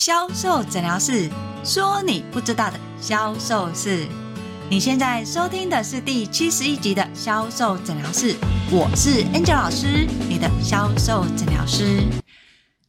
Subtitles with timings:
[0.00, 1.28] 销售诊疗室
[1.62, 4.08] 说：“你不知道的销售事。”
[4.70, 8.34] 你现在收听的是第七十一集的销售诊疗室，
[8.72, 12.02] 我是 Angel 老师，你的销售诊疗师。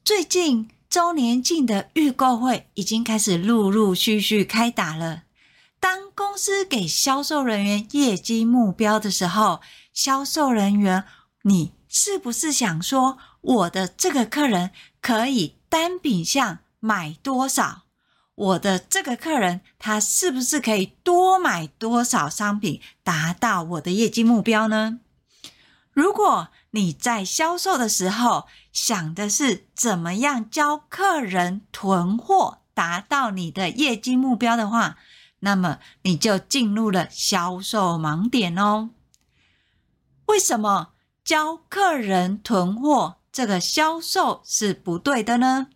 [0.05, 5.23] 最近周年庆的预购会已经开始陆陆续续开打了。
[5.81, 9.59] 当公司给销售人员业绩目标的时候，
[9.93, 11.03] 销售人员，
[11.41, 14.71] 你是不是想说，我的这个客人
[15.01, 17.83] 可以单品项买多少？
[18.35, 24.99] 我的这个客人，他是不是可以多买多少商品，达到我的业绩目标呢？
[25.91, 34.97] 如果你在销售的时候想的是怎么样教客人囤货，达到你的业绩目标的话，
[35.39, 38.91] 那么你就进入了销售盲点哦。
[40.27, 40.93] 为什么
[41.23, 45.67] 教客人囤货这个销售是不对的呢？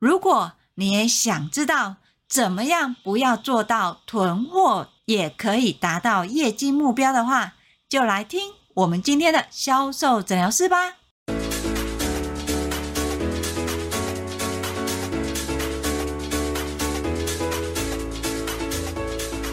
[0.00, 1.96] 如果你也想知道
[2.28, 7.54] 怎么样不要做到囤货也可以达到业绩目标的话，
[7.88, 10.94] 就来听我们今天的销售诊疗室吧。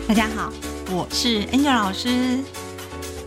[0.08, 0.54] 大家好，
[0.92, 2.40] 我是 Angel 老师。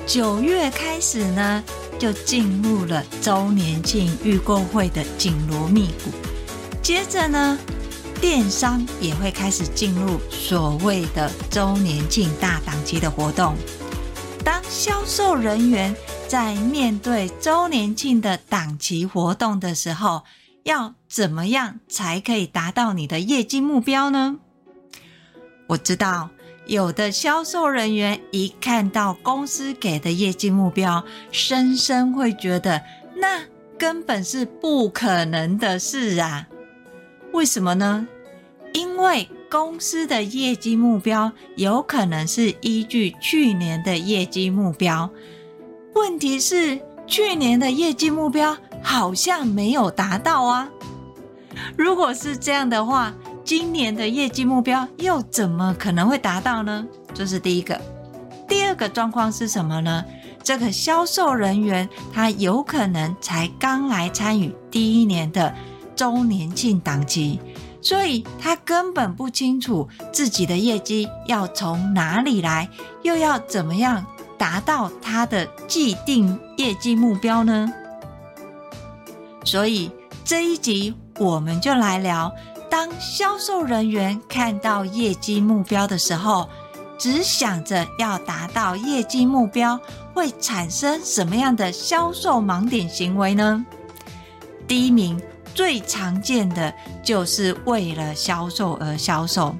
[0.06, 1.64] 九月开始呢，
[1.98, 6.12] 就进入了周年庆预购会的紧锣密鼓，
[6.88, 7.58] 接着呢。
[8.18, 13.54] 电商也会开始进入所谓的周年庆大档期的活动。
[14.42, 15.94] 当销售人员
[16.28, 20.24] 在面对周年庆的档期活动的时候，
[20.62, 24.38] 要怎么样才可以达到你的业绩目标呢？
[25.66, 26.30] 我知道
[26.66, 32.82] 有的销售人员一看到公司给的业绩目标，深深会觉得
[33.14, 33.42] 那
[33.78, 36.48] 根本是不可能的事啊。
[37.32, 38.06] 为什么呢？
[38.72, 45.08] 因为公司的业绩目标有可能是依据去年的业绩目标，
[45.94, 50.68] 问题是去年的业绩目标好像没有达到啊。
[51.76, 56.86] 如果是这样的话，今年的业绩目标又怎么可能会达到呢？
[57.14, 57.80] 这是第一个。
[58.46, 60.04] 第二个状况是什么呢？
[60.42, 65.54] 这个销售人员他有可能才刚来参与第一年的
[65.98, 67.40] 周年庆档期，
[67.82, 72.70] 所以他根本不清楚自己的业绩要从哪里来，
[73.02, 74.06] 又要怎么样
[74.38, 77.68] 达到他的既定业绩目标呢？
[79.42, 79.90] 所以
[80.24, 82.32] 这一集我们就来聊，
[82.70, 86.48] 当销售人员看到业绩目标的时候，
[86.96, 89.76] 只想着要达到业绩目标，
[90.14, 93.66] 会产生什么样的销售盲点行为呢？
[94.68, 95.20] 第一名。
[95.58, 99.52] 最常见的就是为了销售而销售，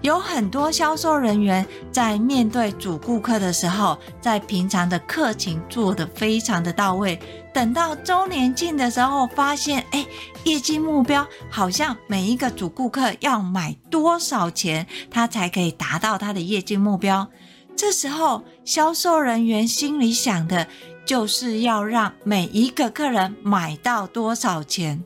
[0.00, 7.20] 有很多销售人员在面对主顾客的时候，在平常的客情做得非常的到位，
[7.52, 10.06] 等到周年庆的时候，发现哎，
[10.44, 17.28] 业绩目标好像每一个主顾客要买多少钱，他才可以达到他的业绩目标。
[17.76, 20.66] 这时候，销售人员心里想的。
[21.04, 25.02] 就是要让每一个客人买到多少钱。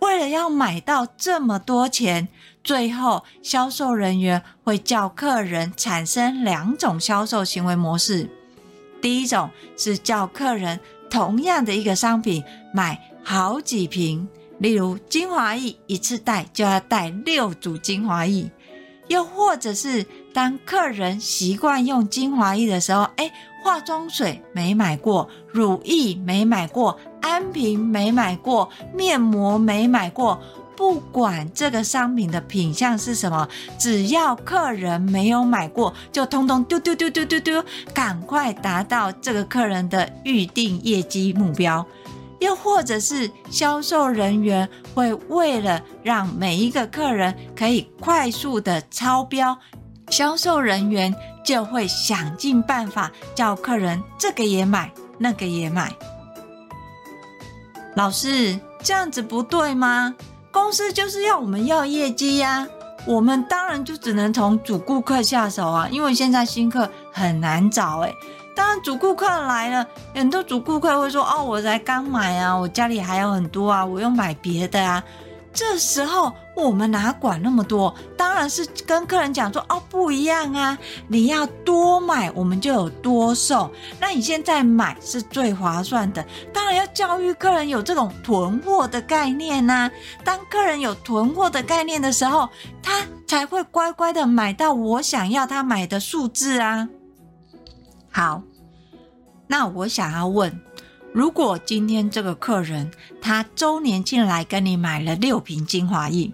[0.00, 2.28] 为了要买到这么多钱，
[2.64, 8.28] 最后销售人员会叫客人产生两种销售行为模式。
[9.02, 10.80] 第一种是叫客人
[11.10, 12.42] 同样的一个商品
[12.72, 14.26] 买好几瓶，
[14.58, 18.50] 例如精华液一次带就要带六组精华液。
[19.08, 23.30] 又或者是当客人习惯用精华液的时候，哎，
[23.62, 30.40] 化妆水没买过，乳液没买过，安瓶没买过，面膜没买过，
[30.76, 33.48] 不管这个商品的品相是什么，
[33.78, 41.84] 只要客人没有买过，就通通丢丢丢丢丢丢，赶快达到这个客人的预定业绩目标。
[42.38, 49.58] 又或者是销售人员会为了让每一个客人可以快速的超标，
[50.10, 51.14] 销售人员
[51.44, 55.94] 就会想尽办法叫客人这个也买，那个也买。
[57.94, 60.14] 老师，这样子不对吗？
[60.52, 62.66] 公司就是要我们要业绩呀，
[63.06, 68.14] 我们当然就只能从主顾客下手啊，因为现在新客很难找诶。
[68.56, 75.02] 当然，主顾客来了，很多主顾客会说：“哦，我才刚买啊，我家里还有很多啊，我又买别的啊。”
[75.60, 77.94] 这时候我们哪管那么多？
[78.16, 80.78] 当然是跟客人讲说哦，不一样啊！
[81.06, 83.70] 你要多买，我们就有多送。
[84.00, 86.24] 那你现在买是最划算的。
[86.50, 89.90] 当然要教育客人有这种囤货的概念呐。
[90.24, 92.48] 当客人有囤货的概念的时候，
[92.82, 96.88] 他才会乖乖的买到我想要他买的数字啊。
[98.10, 98.42] 好，
[99.46, 100.58] 那我想要问。
[101.12, 102.90] 如果今天这个客人
[103.20, 106.32] 他周年进来跟你买了六瓶精华液，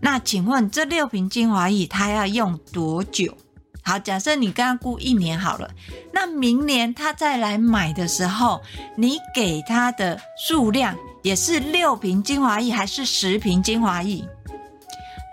[0.00, 3.36] 那请问这六瓶精华液他要用多久？
[3.82, 5.70] 好，假设你跟他估一年好了，
[6.10, 8.62] 那明年他再来买的时候，
[8.96, 14.24] 你给他的数量也是六瓶精华液还是十瓶精华液？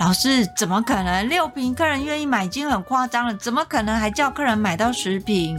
[0.02, 1.24] 老师，怎么可能？
[1.30, 5.58] 六瓶客人愿意买已经很夸张了，怎么可能还叫客人买到十瓶？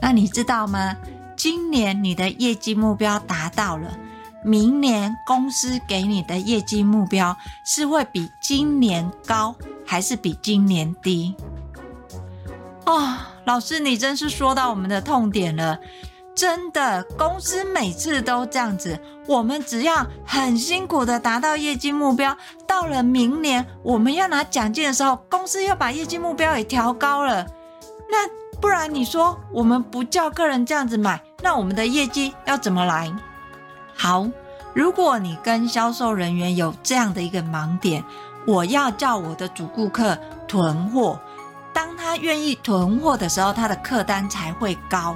[0.00, 0.96] 那你知道吗？
[1.44, 3.98] 今年你的业绩目标达到了，
[4.42, 7.36] 明年公司给你的业绩目标
[7.66, 9.54] 是会比今年高，
[9.84, 11.36] 还是比今年低？
[12.86, 13.14] 哦，
[13.44, 15.78] 老师，你真是说到我们的痛点了。
[16.34, 22.34] 真的，公司每次都这样子，我们只要很辛苦的达到业绩目标，
[22.66, 27.46] 到了明年我们要拿奖金的时候，公司又把业绩目标也调高了，
[28.10, 28.26] 那。
[28.60, 33.12] 不然你说我们不叫客人这样子买，那我们的业绩要怎么来？
[33.94, 34.26] 好，
[34.72, 38.02] 如果你跟销售人员有这样的一个盲点，
[38.46, 40.18] 我要叫我的主顾客
[40.48, 41.20] 囤货，
[41.74, 45.14] 当他愿意囤货的时候，他的客单才会高。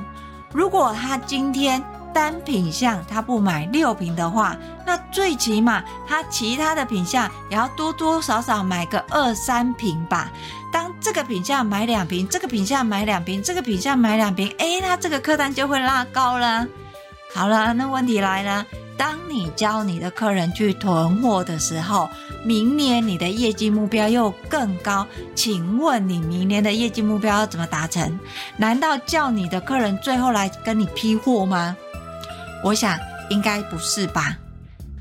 [0.52, 1.82] 如果他今天
[2.12, 4.56] 单品项他不买六瓶的话，
[4.86, 10.30] 那最起码他其他的品项也要多多少少买个二三瓶吧。
[10.72, 16.66] 当这个品项买两瓶，这个品项买两瓶，这个品项买两瓶，诶，他这个客单就会拉高了。
[17.34, 18.64] 好了，那问题来了，
[18.96, 22.08] 当你教你的客人去囤货的时候，
[22.44, 28.18] 明年你的业绩目标又更高，请问你明年的业绩目标要怎么达成？
[28.56, 31.76] 难道叫你的客人最后来跟你批货吗？
[32.64, 32.98] 我想
[33.30, 34.38] 应该不是吧。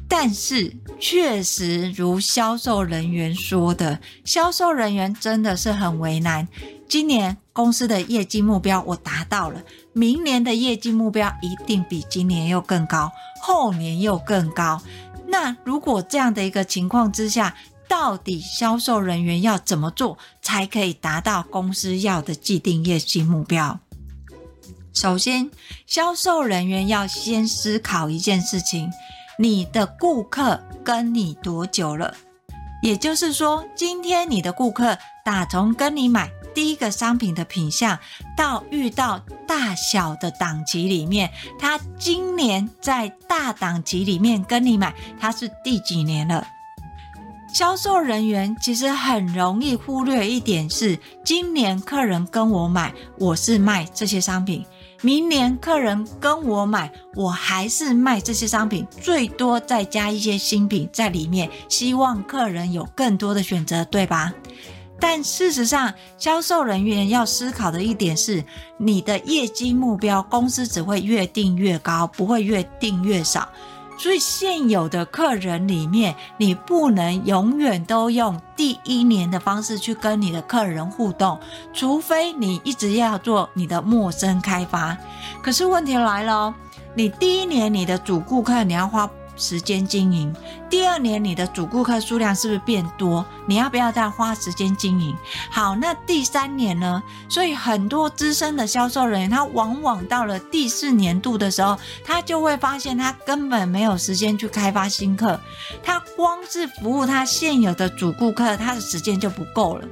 [0.09, 6.47] 但是，确实如销售人员说的，销售人员真的是很为难。
[6.87, 9.61] 今年公司的业绩目标我达到了，
[9.91, 13.11] 明年的业绩目标一定比今年又更高，
[13.41, 14.81] 后年又更高。
[15.27, 17.53] 那如果这样的一个情况之下，
[17.89, 23.77] 到底销售人员要怎么做才可以达到公司要的既定业绩目标？
[24.97, 25.51] 首先，
[25.85, 28.91] 销售人员要先思考一件事情。
[29.37, 32.15] 你的顾客跟你多久了？
[32.81, 37.99] 也就是说，今天你的顾客打从跟你买第一个商品的品相，
[38.35, 46.43] 到遇到大小的档期里面，他今年在大档期里面跟你买，他是第几年了？
[47.53, 54.65] 销售人员其实很容易忽略一点是，今年客人跟我买，我是卖这些商品。
[55.01, 64.33] 明年客人跟我买，我还是卖这些商品，最多再加一些新品在里面，希望客人有更多的选择，对吧？
[64.99, 68.43] 但事实上，销售人员要思考的一点是，
[68.79, 73.47] 你的业绩目标，公司只会越定越高，不会越定越少。
[73.97, 81.39] 所以现有的客人里面，你不能永远都用第一年的方式去跟你的客人互动，
[81.73, 84.95] 除非你一直要做你的陌生开发。
[85.41, 86.53] 可是问题来了，
[86.93, 89.09] 你第一年你的主顾客你要花。
[89.37, 90.35] 时间经营，
[90.69, 93.23] 第二年你的主顾客数量是不是变多？
[93.45, 95.15] 你要不要再花时间经营？
[95.51, 97.01] 好，那第三年呢？
[97.29, 105.39] 所以很多资深的销售人员，他往往到了第四年度的时候，他就会发现他根本没有时间去开发新客，
[105.83, 109.87] 他光是服务他现有的主顾客，他的时间就不够了，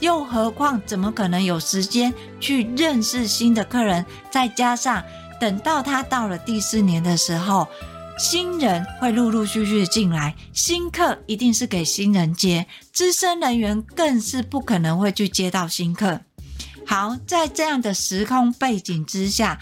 [0.00, 4.04] 又何况怎么可能有时间去认识新的客人？
[4.30, 5.02] 再加上
[5.40, 7.68] 等到他到了第四年的时候。
[8.18, 16.20] 新人会陆陆续续进来，新客一定是给新人接，资深人员更是不可能会去接到新客。
[16.84, 19.60] 好，在这样的时空背景之下，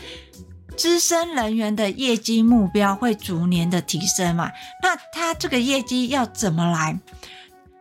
[0.75, 4.51] 资深人员的业绩目标会逐年的提升嘛？
[4.83, 6.99] 那他这个业绩要怎么来？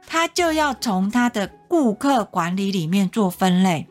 [0.06, 3.88] 他就要从他的顾客管理里面做分类，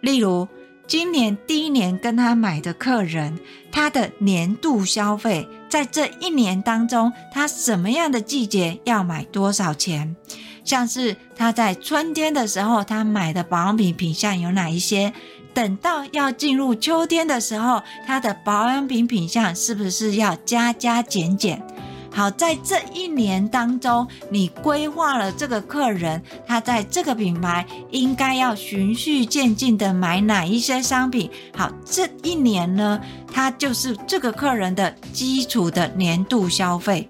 [0.00, 0.46] 例如。
[0.86, 3.38] 今年第一年跟他买的客人，
[3.70, 10.16] 他的年度消费在这一年当中，他什么样的季节要买多少钱？
[10.64, 15.12] 像是他在春天的时候，他买的保养品品相有哪一些？
[15.54, 21.62] 等到要进入秋天的时候，他的保养品品相是不是要加加减减？
[22.12, 31.30] 好，在这一年当中，你规划了这个客人，他在这个品牌应该要循序渐进的买哪一些商品。
[31.56, 33.00] 好，这一年呢，
[33.32, 37.08] 它就是这个客人的基础的年度消费。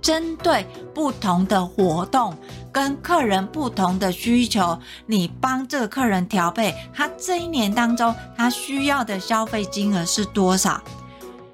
[0.00, 2.32] 针对不同的活动
[2.70, 10.80] 跟客人不同的需求，你帮这个客人调配，他这一年当中他需要的消费金额是多少？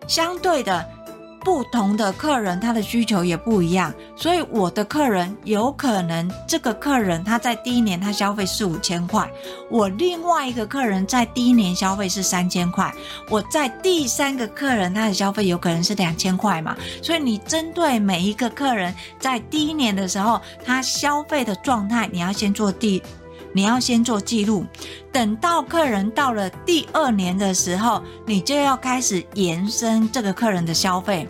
[0.07, 0.87] 相对的，
[1.45, 9.29] 不同的客人他的需求也不一样，所以我的客人有可能这个客人他在第一年他消费四五千块，
[9.69, 12.95] 我另外一个客人在第一年消费是三千块，
[13.29, 23.03] 我在第三个客人他的消费有可能是两千块嘛，所以你针对每一个客人在第一年的时候他消费的状态，你要先做第。
[23.53, 24.65] 你要先做记录，
[25.13, 31.29] 等到客人到了第二年的时候，你就要开始延伸这个客人的消费。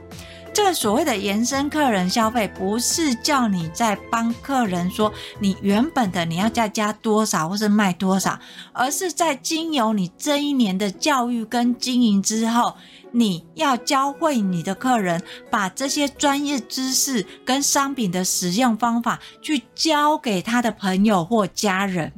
[0.53, 8.39] 这个所谓的延伸客人消费，不是叫你在帮客人说你原本的你要再加多少或是卖多少，
[8.73, 12.77] 而是在经由你这一年的教育跟经营之后。
[13.15, 22.15] 你要教会你的客人把这些专业知识跟商品的使用方法去教给他的朋友或家人。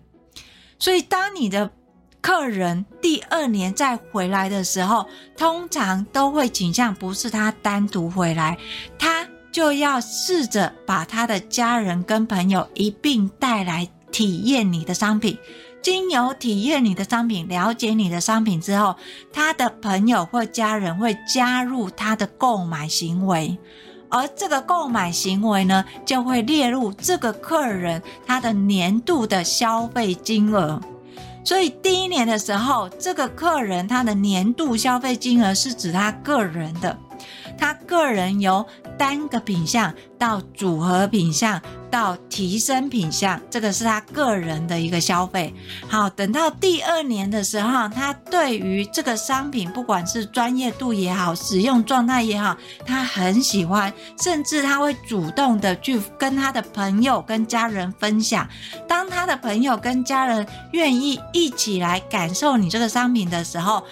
[0.79, 1.73] 所以，当你的
[2.25, 8.57] 客人第二年再回来的时候，通常都会倾向不是他单独回来，
[8.99, 15.37] 他就要试着把他的家人跟朋友一并带来体验你的商品。
[15.83, 18.97] 经由体验你的商品，了解你的商品之后，
[19.31, 23.59] 他的朋友或家人会加入他的购买行为，
[24.09, 30.81] 而这个购买行为呢，就会列入这个客人他的年度的消费金额。
[31.45, 36.99] 所以第一年的时候，这个客人他的年度消费金额是指他个人的，
[37.59, 38.67] 他个人由
[38.99, 41.61] 单个品相到组合品相。
[41.95, 45.55] 到提升品相，这个是他个人的一个消费。
[45.89, 58.49] 好，等到第二年的时候，他对于这个商品，不管是专业度也好，使用状态也好，他很喜欢，甚至他会主动的去跟他的朋友、跟家人分享。
[58.89, 63.85] 当他的朋友跟家人愿意一起来感受你这个商品的时候，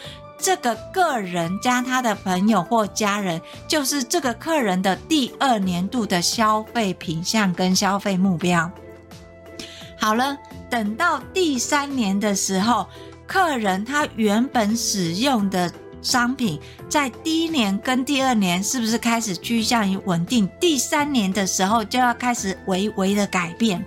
[0.42, 8.68] 这个个人加他的朋友或家人，就是这个客人的第二年度的消费品项跟消费目标。
[9.96, 10.36] 好了，
[10.68, 12.88] 等到第三年的时候，
[13.24, 15.72] 客人他原本使用的
[16.02, 20.48] 商品，在第一年跟第二年是不是开始趋向于稳定？
[20.58, 23.84] 第三年的时候就要开始微微的改变。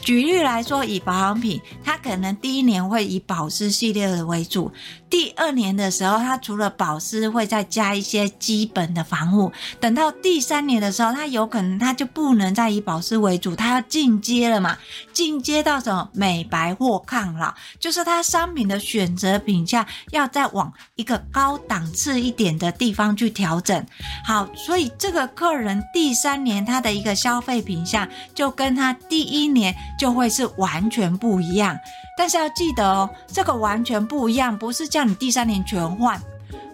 [0.00, 4.72] 举例来说，以保养品，它可能第一年会以保湿系列的为主，
[5.12, 9.52] 第二年的时候，它除了保湿，会再加一些基本的防护。
[9.78, 14.78] 等到第三年的时候，它有可能它就不能再以保湿为主，它要进阶了嘛？
[15.12, 16.08] 进阶到什么？
[16.14, 23.86] 美白或抗老，就是它商品的选择品项要再往一个高档次一点的地方去调整。
[24.24, 29.76] 好，所以这个客人第三年他的一个消费品项就跟他第一年。
[29.98, 31.78] 就会是完全不一样，
[32.16, 36.20] 但是要记得哦，这个完全不一样，不是叫你第三年全换，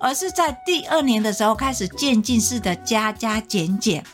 [0.00, 4.04] 而是在第二年的时候开始渐进式的加加减减。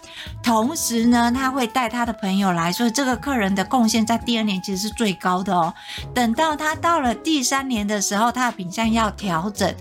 [0.43, 5.73] 同时呢，他会带他的朋友来，所以这个客人的贡献在第二年其实是最高的哦。
[6.15, 9.75] 等到他到了第三年的时候，他的品相要调整，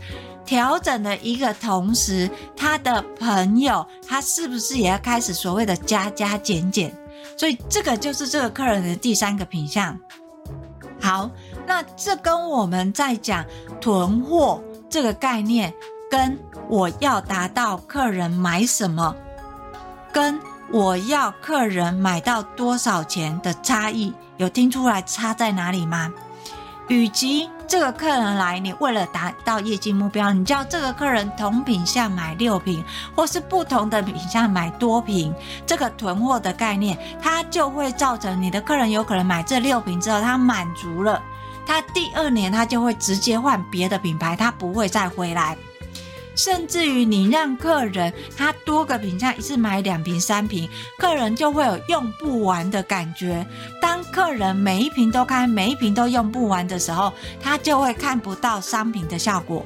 [0.46, 6.94] 调整的一个同时，他的朋友他是不是也要开始所谓的加加减减？
[7.38, 9.98] 所以这个就是这个客人的第三个品相。
[11.04, 11.30] 好，
[11.68, 13.44] 那这跟我们在讲
[13.82, 15.74] 囤货这个概念，
[16.10, 19.14] 跟我要达到客人买什么，
[20.14, 20.40] 跟
[20.72, 26.10] 我要客人买到多少钱的差异，有听出来差在哪里吗？
[26.88, 35.34] 以及这个客人来，你为了达到业绩目标，你叫这个客人同品项买六瓶，或是不同的品项买多瓶，
[35.66, 41.20] 这个囤货的概念，它就会造成你的客人有可能买这六瓶之后，他满足了，
[41.66, 45.58] 他第二年他就会直接换别的品牌，他不会再回来。
[46.36, 53.46] 甚至于你让客人他多个品项一次买两瓶三瓶，客人就会有用不完的感觉。
[53.82, 59.66] 当客人每一瓶都开，每一瓶都用不完的时候，他就会看不到商品的效果。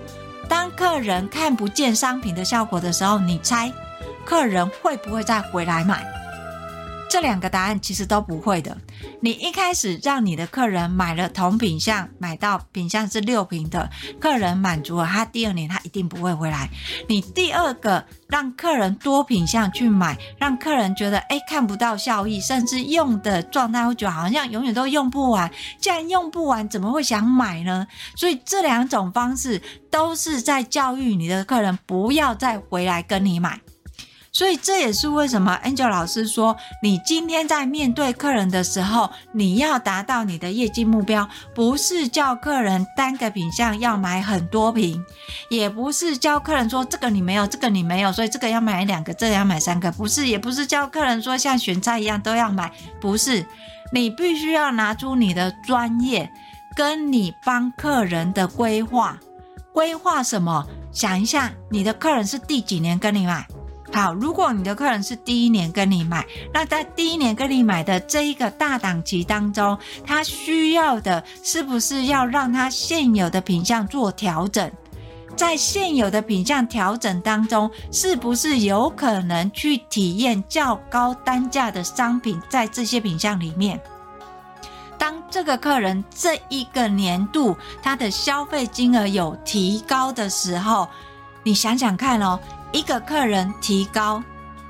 [0.49, 3.71] 当客人看不见商品的效果的时候，你猜
[4.25, 6.05] 客人会不会再回来买？
[7.09, 8.77] 这两个答案其实都不会的。
[9.21, 16.69] 你一开始让你的客人买了同品项，买到品项是六瓶的，客人满足了，他第二年他一定不会回来。
[17.07, 25.49] 你第二个让客人多品项去买，让客人觉得诶看不到效益，甚至用的状态会觉得好像永远都用不完。
[25.79, 27.87] 既然用不完，怎么会想买呢？
[28.15, 33.59] 所以这两种方式都是在教育你的客人不要再回来跟你买。
[34.37, 45.03] 所以这也是为什么 Angel 老师说，你今天在面对客人的时候，你要达到你的业绩目标，不是叫客人单个品项要买很多瓶，
[45.49, 53.43] 也不是教客人说这个你没有，这个你没有，所以这个要买两个，这个要买三个，不是，也不是教客人说像选菜一样都要买，不是，
[53.91, 56.31] 你必须要拿出你的专业，
[56.75, 59.17] 跟你帮客人的规划，
[59.73, 60.63] 规划什么？
[60.91, 63.47] 想一下，你的客人是第几年跟你买？
[63.97, 66.23] 好，如果你的客人是第一年跟你买，
[66.53, 69.75] 那在第一年跟你买的这一个大档期当中，
[70.05, 74.71] 他需要的是不是要让他现有的品项做调整？
[75.35, 82.39] 在现有的品项调整当中，是不是有可能去体验较高单价的商品？
[82.47, 83.81] 在这些品项里面，
[84.99, 90.87] 当这个客人这一个年度他的消费金额有提高的时候，
[91.41, 92.39] 你想想看哦。
[92.71, 94.23] 一个客人提高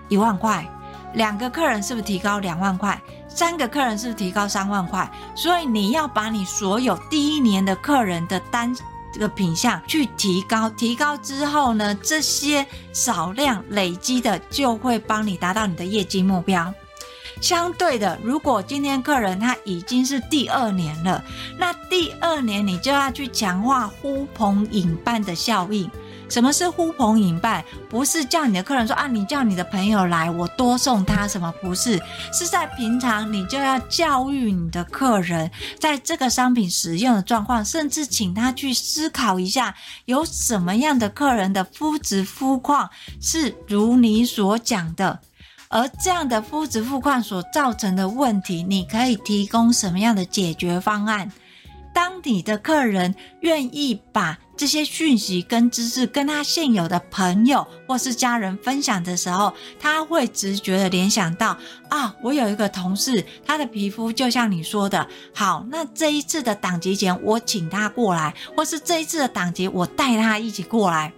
[0.08, 0.68] 一万块，
[1.13, 3.01] 两个客人是不是提高两万块？
[3.27, 5.12] 三个客人是不是提高三万块？
[5.36, 8.75] 所以你要把你所有第一年的客人的单
[9.13, 16.74] 这个品项去提高，提高之后呢，这些少量累积的就会帮你达到你的业绩目标。
[17.42, 21.24] 相对的，如果今天客人他已经是第二年了，
[21.58, 25.89] 那第二年你就要去强化呼朋引伴的效应。
[26.30, 27.64] 什么是呼朋引伴？
[27.90, 31.52] 不是叫你的客人说啊，你叫你的朋友来，我多送他什么？
[31.62, 32.02] 不是，
[32.34, 39.74] 是在平常你就要教育你的客人，在这个商品使用的状况，甚至请他去思考一下，
[40.06, 42.90] 有什么样的客人的肤质肤况
[43.22, 45.20] 是如你所讲的，
[45.70, 51.32] 而这样的肤质肤况所造成的问题，你可以提供什么样的解决方案？
[51.94, 61.56] 当你的客人愿意把这些讯息跟知识跟他现有的朋友或是家人分享的时候，他会直觉的联想到
[61.90, 71.13] 啊，我有一个同事，他的皮肤就像你说的好，那这一次的党节前我请他过来，或是这一次的党节我带他一起过来。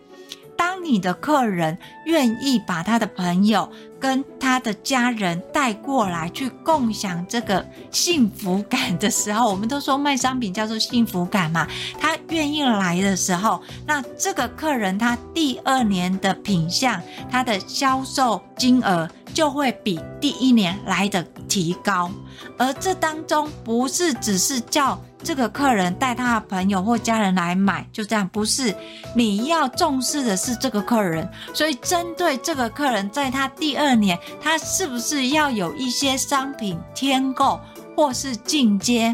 [0.59, 11.65] 当你的客人愿意把他的朋友跟他的家人带过来去共享这个幸福感的时候，我们都说卖商品叫做幸福感嘛。
[11.97, 22.09] 他愿意来的时候，那这个客人他第二年的品相，他的销售金额就会比第一年来的提高。
[22.57, 24.99] 而这当中不是只是叫。
[25.21, 28.73] 这个客人带他的朋友或家人来买，就这样，不是，
[29.13, 31.29] 你要重视的是这个客人。
[31.53, 37.59] 所以针对这个客人，在他第二年，他是不是要有一些商品添购
[37.97, 39.13] 或是进阶？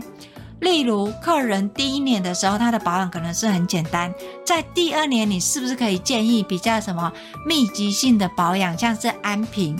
[0.59, 4.13] 例如，客人第一年的时候，他的保养可能是很简单，
[4.45, 7.11] 在第二年，你是不是可以建议比较什么
[7.47, 9.75] 密集性的保养，像是安瓶？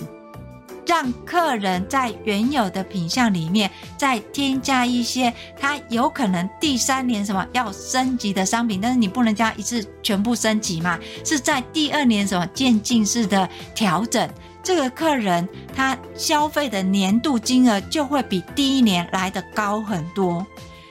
[0.86, 14.28] 让客人在原有的品相里面再添加一些，他有可能第三年什么要升级的商品，但是你不能加一次全部升级嘛，是在第二年什么渐进式的调整，
[14.62, 20.46] 这个客人他消费的年度金额就会比第一年来得高很多。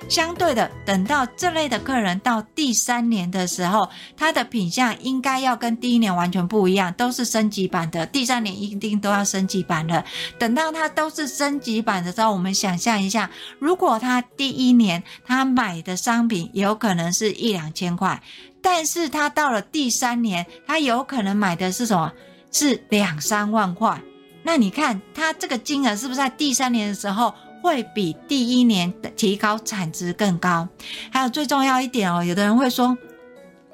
[0.07, 8.05] 相对的，等到这类的客人到第三年的时候，他的品相应该要跟第一年完全不一样，都是升级版的。
[8.05, 10.03] 第三年一定都要升级版的。
[10.37, 18.21] 等到他都是升级版的时候，我们想象一下，如果他第一年他买的商品有可能是一两千块，
[18.61, 22.11] 但是他到了第三年，他有可能买的是什么？
[22.51, 23.99] 是两三万块。
[24.43, 27.33] 那你看他这个金额是不是在第三年的时候？
[27.61, 30.67] 会比第一年的提高产值更高，
[31.11, 32.97] 还有最重要一点哦，有的人会说，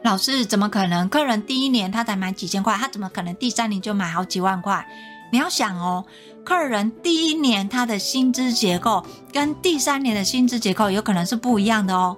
[0.03, 1.07] 老师怎么可能？
[1.09, 4.85] 客人第一年他才买几千块，他怎么可能第三年就买好几万块？
[5.31, 6.05] 你要想哦，
[6.43, 12.17] 客人第一年他的薪资结构跟第三年的薪资结构有可能是不一样的哦。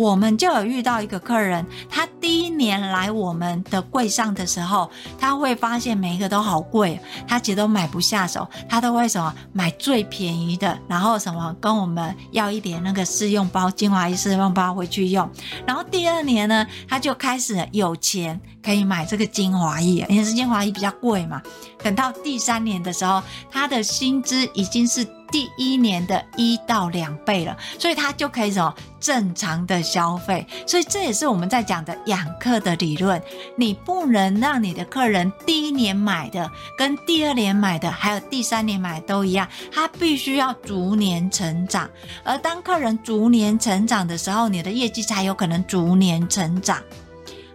[0.00, 15.30] 我们就有遇到一个客人，他第一年来我们的柜上的时候，他会发现每一个都好贵，他其实都买不下手，他都会什么买最便宜的，然后什么跟我们要一点那个试用包，精华液试用包回去用。
[15.66, 21.42] 然后第二年呢，他就开始有钱可以买这个精华液，因为是精华液比较贵嘛。
[21.82, 25.06] 等到第三年的时候，他的薪资已经是。
[25.30, 33.20] 第一年的一到两倍了，所以他就可以什么正常的消费，所以这也是我们在讲的养客的理论。
[33.56, 41.88] 你不能让你的客人第一年买的跟第二年买的，还有第三年买的都一样，他必须要逐年成长。
[42.24, 46.82] 而当客人逐年成长的时候，你的业绩才有可能逐年成长。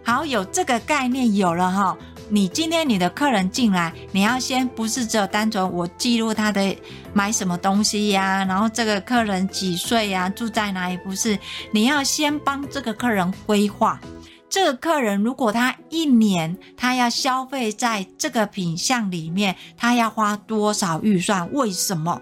[0.02, 1.96] 好，有这个概念有了哈。
[2.28, 6.76] 你今天你的客人进来，你要先不是只有单纯我记录他的
[7.12, 10.96] 买什么东西呀，然后这个客人几岁呀，住在哪里？
[10.98, 11.38] 不是，
[11.70, 14.00] 你要先帮这个客人规划。
[14.48, 21.52] 这个客人如果他一年他要消费在这个品项里面，他要花多少预算？
[21.52, 22.20] 为什么？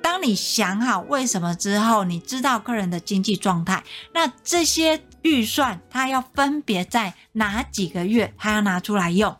[0.00, 3.82] 当你想好为什么之后，你知道客人的经济状态，
[4.14, 5.02] 那这些。
[5.22, 9.36] 预算他要分别在哪几个月，他要拿出来用。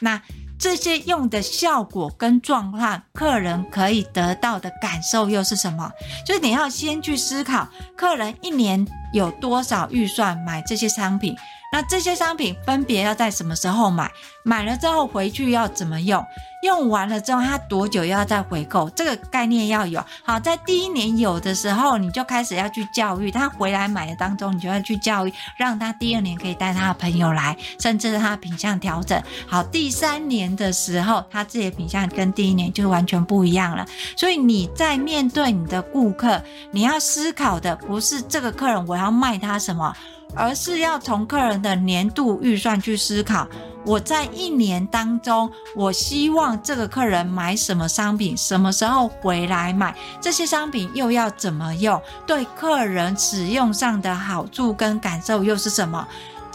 [0.00, 0.20] 那
[0.58, 5.90] 这些用的效果跟状况，客人可以得到的感受又是什么？
[6.26, 11.36] 就是你要先去思考，客人一年有多少预算买这些商品。
[11.74, 14.08] 那这些商品分别要在什么时候买？
[14.44, 16.24] 买了之后回去要怎么用？
[16.62, 18.88] 用完了之后他多久要再回购？
[18.90, 20.00] 这个概念要有。
[20.22, 29.20] 好，在第一年有的时候，你就开始要去教育他回来买的当中，你就要去教育，让他第二年可以带他的朋友来，甚至是他的品相调整。
[29.48, 33.84] 好，第三年的时候，他自己的品相跟第一年就完全不一样了。
[34.16, 39.92] 所以你在面对你的顾客，你要思考的不是这个客人我要卖他什么。
[40.36, 43.46] 而是要从客人的年度预算去思考，
[43.84, 56.06] 我在一年当中，我希望这个客人买什么商品，什么时候回来买，这些商品又要怎么用，对客人使用上的好处跟感受又是什么？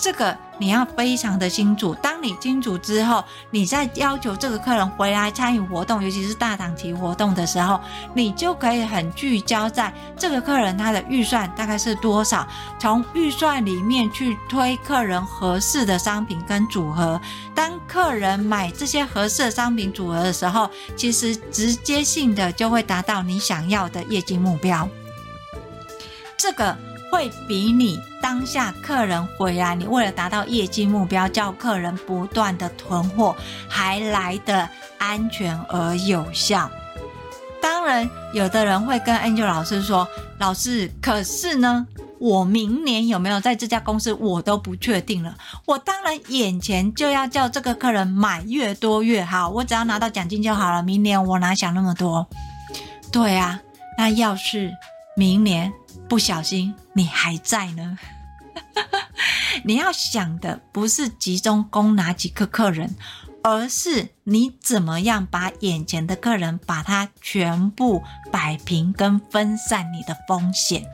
[0.02, 1.94] 这个你要非常的清楚。
[1.96, 7.80] 当你清楚之后，你再要求这个客人回来参与活动，尤其是大档期活动的时候，
[8.14, 12.48] 你就可以很聚焦在这个客人他的预算大概是多少，
[12.80, 17.20] 从预算里面去推客人合适的商品跟组合。
[17.54, 24.88] 当客人买这些合适的商品组合的时候，其实直接性的就会达到你想要的业绩目标。
[26.38, 26.78] 这个。
[27.12, 33.36] 会比你当下客人回来，你为了达到业绩目标，叫客人不断的囤货，
[33.68, 36.70] 还来得安全而有效。
[37.62, 41.88] 当然，有的人会跟 Angel 老师说：“老师，可是呢，
[42.20, 45.36] 我明年有没有在这家公司，我都不确定了。
[45.66, 50.84] 我当然眼前就要叫这个客人买越多越好，我只要拿到奖金就好了。
[50.84, 52.28] 明年我哪想那么多？
[53.12, 53.60] 对啊，
[53.98, 54.72] 那要是
[55.16, 55.74] 明年……
[56.08, 57.98] 不小心，你还在呢。
[59.64, 62.94] 你要想的不是集中攻哪几个客人，
[63.42, 70.86] 而是你怎么样把眼前的客人把它全部摆平跟分散你的风险。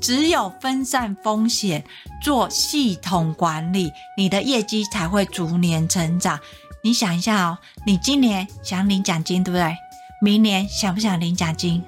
[0.00, 1.84] 只有分散风险，
[2.20, 6.40] 做系统管理，你的业绩才会逐年成长。
[6.82, 9.76] 你想一下哦，你今年想领奖金，对不对？
[10.20, 11.84] 明年想不想领奖金？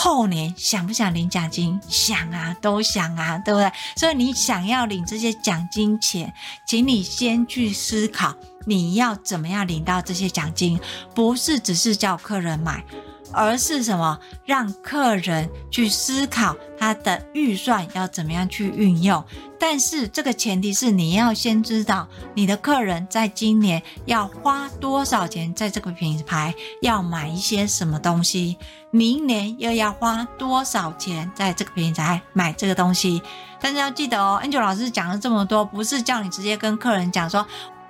[0.00, 1.80] 后年想不想领奖金？
[1.88, 3.72] 想啊，都想啊，对不对？
[3.96, 6.32] 所以你想要领这些奖金钱，
[6.64, 8.32] 请你先去思考
[8.64, 10.78] 你要怎么样领到这些奖金，
[11.16, 12.84] 不是只是叫客人买。
[13.32, 14.18] 而是什么？
[14.44, 19.22] 让客人去思考他的预算要怎么样去运用。
[19.58, 28.56] 但是这个前提是你要先知道你的客人在今年要花多少钱在这个品牌，要买一些什么东西，
[28.90, 33.20] 明年又要花多少钱在这个品牌买这个东西。
[33.60, 37.44] 但是要记得哦，Angel 老师讲了这么多，不是叫你直接跟客人讲说。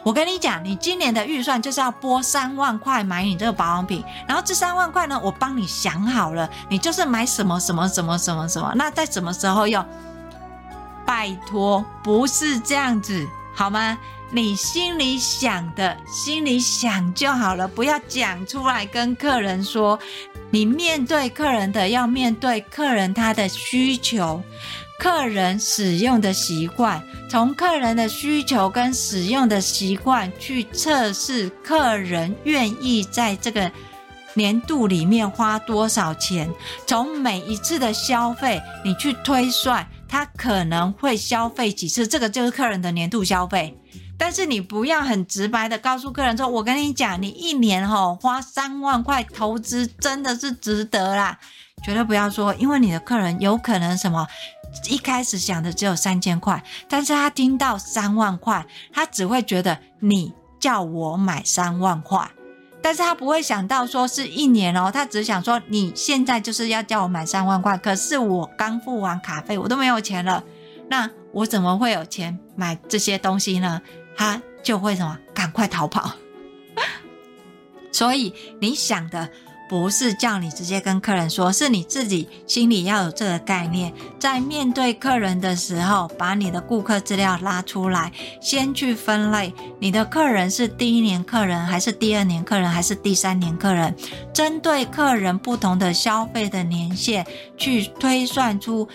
[0.08, 9.84] 我跟你讲，你今年的预算就是要拨三万块买你这个保养品，然后这三万块呢，我帮你想好了，你就是买什么什么什么什么什么，那在什么时候用？
[11.04, 13.98] 拜托，不是这样子，好吗？
[14.30, 19.98] 你心里想的，心里想就好了，不要讲出来跟客人说。
[20.50, 24.42] 你面对客人的，要面对客人他的需求。
[24.98, 33.70] 客人使用的习惯，从客人的需求跟使用的习惯去测试客人愿意在这个
[34.34, 36.52] 年度里面花多少钱。
[36.84, 43.78] 从每一次的消费，你去推算他可能会消费几次，这个就是客人的年度消费。
[44.18, 51.38] 但是你不要很直白的告诉客人说：“我跟你讲，你一年吼花三万块投资真的是值得啦。”
[51.84, 54.26] 绝对不要说，因为你的客人有可能什么，
[54.88, 62.30] 一开始想的只有三千块，但是他听到三万块，他只会觉得你叫我买三万块，
[62.82, 70.42] 但是他不会想到说是一年哦，他只想说你现在就是要叫我买三万块，可是我刚付完卡费，我都没有钱了，
[70.88, 73.80] 那我怎么会有钱买这些东西呢？
[74.16, 76.12] 他就会什么，赶快逃跑。
[77.92, 79.28] 所以你想的
[79.68, 93.94] 不是叫你直接跟客人说，是你自己心里要有这个概念，在面对客人的时候，把你的顾客资料拉出来，先去分类，你的客人是第一年客人，还是第二年客人，还是第三年客人？
[94.32, 97.26] 针对客人不同的消费的年限，
[97.56, 98.88] 去推算出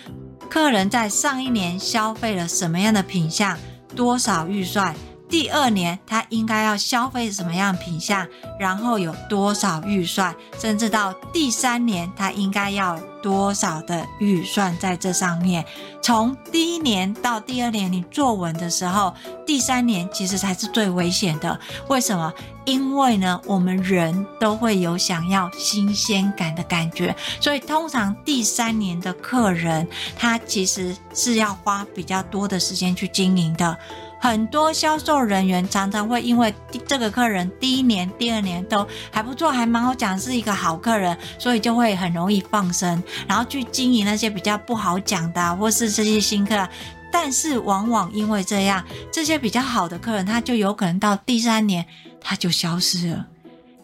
[0.50, 3.56] 客人在上一年消费了什么样的品项，
[3.94, 4.94] 多少预算。
[5.28, 8.26] 第二年他应该要消费什么样品项，
[8.58, 15.64] 然后有多少预算，甚至到第三年他应该要多少的预算在这上面。
[16.00, 19.12] 从第一年到第二年你做稳的时候，
[19.46, 21.58] 第三年其实才是最危险的。
[21.88, 22.32] 为什么？
[22.66, 33.76] 因为呢，我们人都会有想要新鲜感的感觉，所以通常第三年的客人他其实是要花比较多的时间去经营的。
[34.24, 36.54] 很多销售人员常常会因为
[36.88, 46.66] 这个客人第一年、第二年都还不错，还蛮好讲，是一个好客人，所以就会很容易放生，然后去经营那些比较不好讲的，或是这些新客。
[47.12, 48.82] 但是往往因为这样，
[49.12, 51.84] 这些比较好的客人，他就有可能到第三年
[52.18, 53.26] 他就消失了，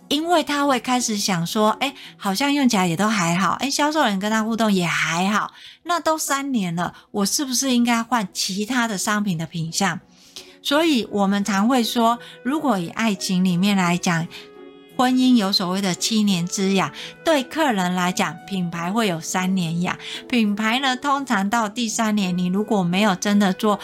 [0.08, 10.00] 因为他会开始想说，哎，好像用起来也都还好，哎，销售人跟他互动也还好，那都三年了，我是不是应该换其他的商品的品项？
[10.62, 14.26] 所以，我们常会说，如果以爱情里面来讲，
[14.96, 16.92] 婚姻有所谓的七年之痒，
[17.24, 19.98] 对客人来讲，品牌会有三年痒。
[20.28, 23.80] 品牌呢，通常到第三年，你如果没有真的做。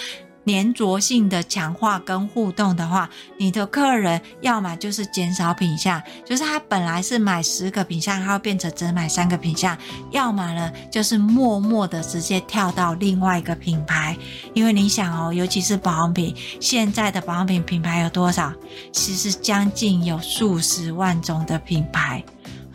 [0.46, 9.76] 黏着性的强化跟互动的话，你的客人要么就是减少品项，就是他本来是买十个品项，他会变成只买三个品项；
[10.12, 14.16] 要么呢，就是默默的直接跳到另外一个品牌。
[14.54, 18.52] 因为你想哦，尤其是保养品，现在的保养品品牌有多少？
[18.92, 22.22] 其实将近有数十万种的品牌。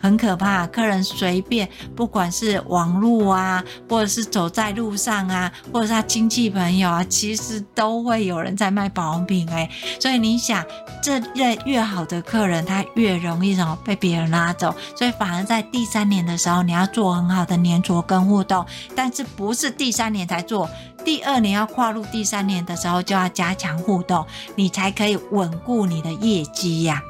[0.02, 9.70] 很可怕，客人随便，不管是网络啊，或者是走在路上啊，或者是他亲戚朋友啊，其实都会有人在卖保养品哎。
[10.00, 10.66] 所以你想，
[11.00, 14.74] 这越越好的客人，他越容易什么被别人拉走。
[14.96, 20.68] 所以反而在第三年的时候，你要做很好的粘着跟互动，但是不是第三年才做，
[21.04, 27.00] 第二年要跨入第三年的时候就要加强互动，你才可以稳固你的业绩呀。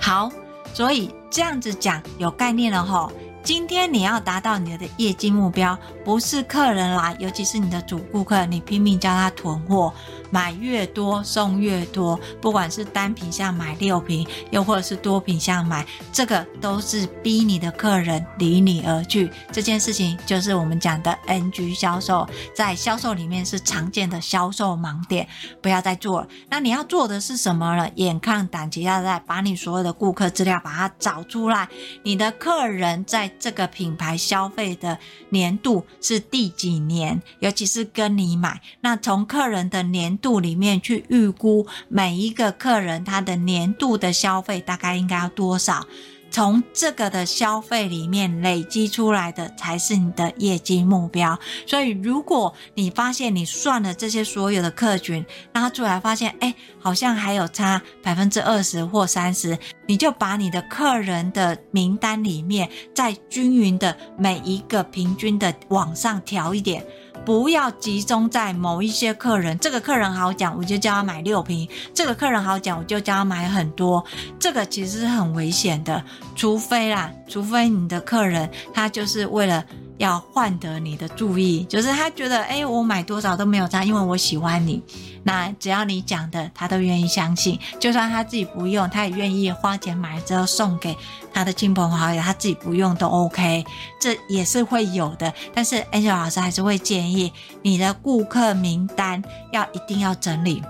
[0.00, 0.30] 好。
[0.74, 3.10] 所以这样子讲有概念了吼。
[3.46, 9.94] 今天你要达到你的业绩目标，不是客人来，尤其是你的主顾客，你拼命叫他囤货，
[10.30, 19.30] 买越多送越多，不管是单品项买六瓶，又或者是多品项买，这个都是逼你的客人离你而去。
[19.52, 25.28] 这件事情就是我们讲的 NG 销售，在销售里面是常见的销售盲点，
[25.62, 26.26] 不要再做了。
[26.50, 27.88] 那你要做的是什么呢？
[27.94, 31.68] 眼看胆急要在把你所有的顾客资料把它找出来，
[32.02, 33.30] 你的客人在。
[33.38, 34.98] 这个品牌消费的
[35.30, 37.20] 年度是第几年？
[37.40, 45.86] 尤其是跟你买，那从客人的年度里面去预估每一个客人他的年度的消费大概应该要多少？
[46.30, 51.38] 从这个的消费里面累积出来的才是你的业绩目标。
[51.66, 66.84] 所以，如果你发现你算了这些所有的客群，拉出来发现，哎，好像还有差百分之二十或三十，你就把你的客人的名单里面再均匀的每一个平均的往上调一点。
[67.24, 74.04] 不要集中在某一些客人，这个客人好讲，我就叫他买六瓶；这个客人好讲，我就叫他买很多。
[74.38, 76.02] 这个其实是很危险的，
[76.34, 79.64] 除非啦，除非你的客人他就是为了。
[79.98, 84.82] 要换得你的注意，就是他觉得，哎，我买多少都没有差，因为我喜欢你。
[85.22, 87.58] 那只要你讲的，他都愿意相信。
[87.80, 90.96] 就算他自己不用，他也愿意花钱买之后送给
[91.32, 93.64] 他的亲朋好友，他自己不用都 OK，
[94.00, 95.32] 这也是会有的。
[95.54, 97.32] 但是 Angel 老师还是会建议
[97.62, 100.62] 你的顾客名单要一定要整理，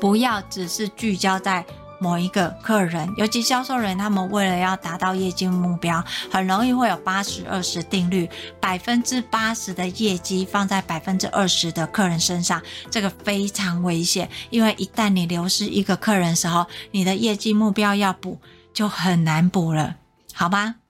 [0.00, 1.64] 不要只是聚焦在。
[2.02, 8.28] 某一个客人，尤其销售人，他们为了要达到业绩目标，很容易会有八十二十定律，
[8.60, 12.60] 百分之八十的业绩放在百分之二十的客人身上，
[12.90, 18.40] 这个非常危险，因为一旦你流失一个客人的时候，你的业绩目标要补
[18.74, 19.94] 就很难补了，
[20.34, 20.81] 好吗？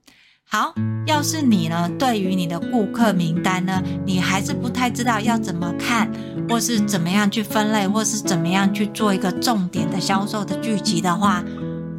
[0.55, 0.75] 好，
[1.07, 6.13] 要是你呢，对于你的顾客名单呢，你还是不太知道要怎么看，
[6.47, 11.43] 或是怎么样去分类，或是怎么样去做一个重点的销售的聚集的话。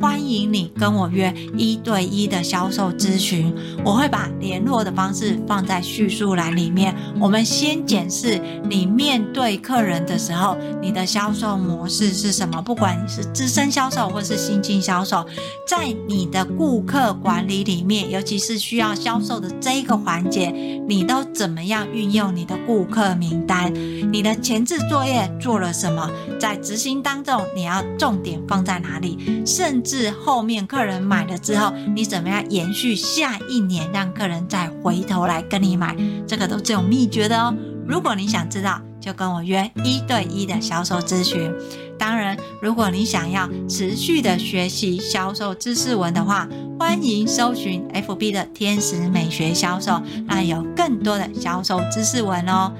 [0.04, 6.94] 欢迎你跟我约一对一的销售咨询，我会把联络的方式放在叙述栏里面。
[7.22, 8.38] 我们先检视
[8.70, 12.62] 你面对客人的时候，你的销售模式是什么？
[12.62, 15.26] 不管你是资深销售或是新进销售，
[15.66, 20.52] 在你的顾客管理里面，尤其是需要销售的这一个环节，
[20.86, 23.74] 你都怎么样运用你的顾客名单？
[24.12, 26.12] 你的前置作业做了什么？
[26.38, 29.42] 在执行当中，你要重点放在哪里？
[29.46, 35.96] 甚至是后面客人买了之后，你怎么样延续下一年，让客人再回头来跟你买？
[36.28, 37.54] 这个都是有秘诀的哦。
[37.88, 41.54] 如果你想知道，就跟我约一对一的销售咨询。
[42.00, 52.74] 当然，如果你想要持续的学习销售知识文的话，欢迎搜寻 FB 的天使美学销售，那有更多的销售知识文哦。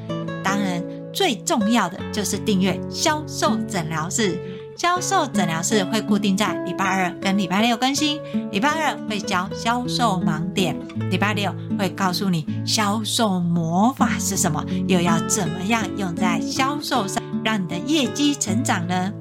[0.44, 4.36] 当然，最重要的就是订阅销售诊疗室。
[4.84, 8.20] 销售诊疗室会固定在礼拜二跟礼拜六更新。
[8.52, 10.78] 礼拜二会教销售盲点，
[11.10, 19.14] 礼拜六会告诉你销售魔法是什么，又要怎么样用在销售上，让你的业绩成长呢？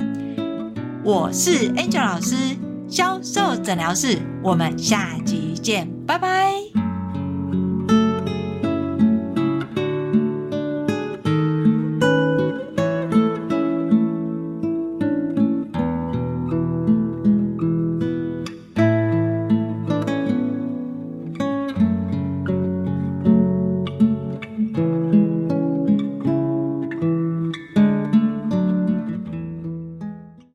[1.05, 2.35] 我是 Angel 老师，
[2.89, 6.55] 销售诊疗室，我们下集见，拜拜。